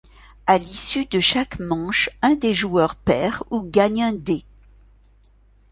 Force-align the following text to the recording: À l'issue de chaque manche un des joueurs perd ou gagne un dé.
À 0.47 0.57
l'issue 0.57 1.05
de 1.05 1.19
chaque 1.19 1.59
manche 1.59 2.09
un 2.23 2.33
des 2.33 2.55
joueurs 2.55 2.95
perd 2.95 3.43
ou 3.51 3.61
gagne 3.61 4.01
un 4.01 4.13
dé. 4.13 4.43